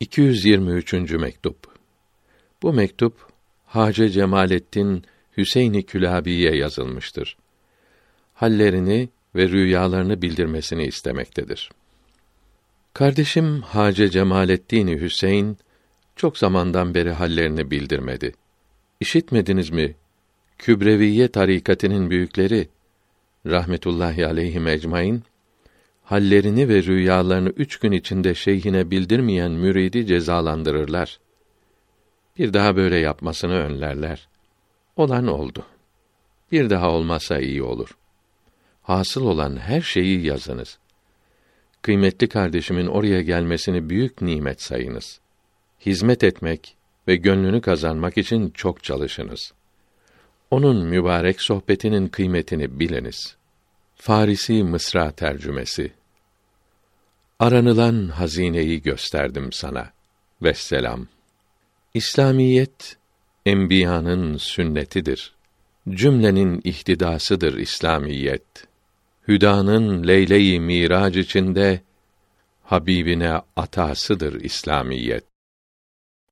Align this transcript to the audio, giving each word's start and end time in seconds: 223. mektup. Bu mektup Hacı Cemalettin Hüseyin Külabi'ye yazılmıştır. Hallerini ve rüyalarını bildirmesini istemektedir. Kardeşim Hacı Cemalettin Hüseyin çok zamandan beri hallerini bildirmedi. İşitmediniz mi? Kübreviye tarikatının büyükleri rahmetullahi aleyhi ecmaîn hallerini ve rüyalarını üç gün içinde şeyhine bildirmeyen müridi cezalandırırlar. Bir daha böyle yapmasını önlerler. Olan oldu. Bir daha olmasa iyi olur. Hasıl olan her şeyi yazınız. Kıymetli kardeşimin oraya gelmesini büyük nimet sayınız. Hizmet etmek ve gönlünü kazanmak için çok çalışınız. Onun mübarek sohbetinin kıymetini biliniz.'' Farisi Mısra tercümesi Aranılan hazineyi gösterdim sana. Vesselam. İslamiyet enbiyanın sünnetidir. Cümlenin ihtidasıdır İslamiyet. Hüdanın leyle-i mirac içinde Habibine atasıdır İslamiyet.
223. 0.00 0.92
mektup. 1.12 1.56
Bu 2.62 2.72
mektup 2.72 3.14
Hacı 3.66 4.08
Cemalettin 4.08 5.04
Hüseyin 5.36 5.82
Külabi'ye 5.82 6.56
yazılmıştır. 6.56 7.36
Hallerini 8.34 9.08
ve 9.34 9.48
rüyalarını 9.48 10.22
bildirmesini 10.22 10.84
istemektedir. 10.86 11.70
Kardeşim 12.94 13.60
Hacı 13.60 14.10
Cemalettin 14.10 15.00
Hüseyin 15.00 15.58
çok 16.16 16.38
zamandan 16.38 16.94
beri 16.94 17.10
hallerini 17.10 17.70
bildirmedi. 17.70 18.34
İşitmediniz 19.00 19.70
mi? 19.70 19.94
Kübreviye 20.58 21.28
tarikatının 21.28 22.10
büyükleri 22.10 22.68
rahmetullahi 23.46 24.26
aleyhi 24.26 24.68
ecmaîn 24.68 25.22
hallerini 26.04 26.68
ve 26.68 26.82
rüyalarını 26.82 27.48
üç 27.48 27.76
gün 27.76 27.92
içinde 27.92 28.34
şeyhine 28.34 28.90
bildirmeyen 28.90 29.50
müridi 29.52 30.06
cezalandırırlar. 30.06 31.20
Bir 32.38 32.52
daha 32.52 32.76
böyle 32.76 32.96
yapmasını 32.96 33.54
önlerler. 33.54 34.28
Olan 34.96 35.26
oldu. 35.26 35.66
Bir 36.52 36.70
daha 36.70 36.90
olmasa 36.90 37.38
iyi 37.38 37.62
olur. 37.62 37.96
Hasıl 38.82 39.26
olan 39.26 39.56
her 39.56 39.80
şeyi 39.80 40.26
yazınız. 40.26 40.78
Kıymetli 41.82 42.28
kardeşimin 42.28 42.86
oraya 42.86 43.22
gelmesini 43.22 43.90
büyük 43.90 44.22
nimet 44.22 44.62
sayınız. 44.62 45.20
Hizmet 45.86 46.24
etmek 46.24 46.76
ve 47.08 47.16
gönlünü 47.16 47.60
kazanmak 47.60 48.18
için 48.18 48.50
çok 48.50 48.84
çalışınız. 48.84 49.52
Onun 50.50 50.86
mübarek 50.86 51.40
sohbetinin 51.40 52.08
kıymetini 52.08 52.80
biliniz.'' 52.80 53.43
Farisi 53.96 54.64
Mısra 54.64 55.10
tercümesi 55.10 55.92
Aranılan 57.38 58.08
hazineyi 58.08 58.82
gösterdim 58.82 59.52
sana. 59.52 59.90
Vesselam. 60.42 61.06
İslamiyet 61.94 62.96
enbiyanın 63.46 64.36
sünnetidir. 64.36 65.34
Cümlenin 65.90 66.60
ihtidasıdır 66.64 67.58
İslamiyet. 67.58 68.66
Hüdanın 69.28 70.08
leyle-i 70.08 70.60
mirac 70.60 71.20
içinde 71.20 71.80
Habibine 72.62 73.40
atasıdır 73.56 74.40
İslamiyet. 74.40 75.33